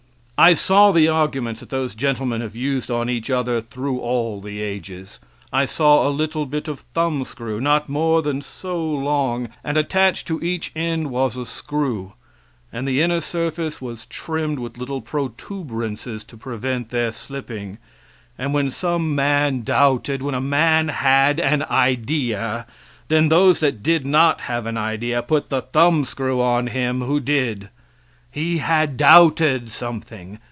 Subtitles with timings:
[0.43, 4.59] I saw the arguments that those gentlemen have used on each other through all the
[4.59, 5.19] ages.
[5.53, 10.25] I saw a little bit of thumbscrew not more than so long (illustrating), and attached
[10.29, 12.13] to each end was a screw,
[12.73, 17.77] and the inner surface vas trimmed with little protuberances to prevent their slipping;
[18.35, 22.65] and when some man doubted when a man had an idea
[23.09, 27.69] then those that did not have an idea put the thumbscrew upon him who did.
[28.33, 30.39] He had doubted something.